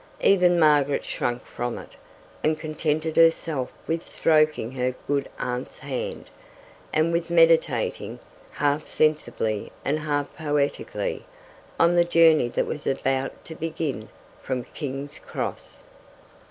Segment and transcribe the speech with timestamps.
[0.21, 1.91] Even Margaret shrank from it,
[2.43, 6.31] and contented herself with stroking her good aunt's hand,
[6.91, 8.17] and with meditating,
[8.53, 11.23] half sensibly and half poetically,
[11.79, 14.09] on the journey that was about to begin
[14.41, 15.83] from King's Cross.